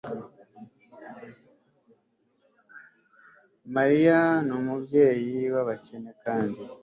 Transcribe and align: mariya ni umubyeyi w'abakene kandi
mariya 3.75 4.19
ni 4.45 4.53
umubyeyi 4.59 5.39
w'abakene 5.53 6.11
kandi 6.23 6.61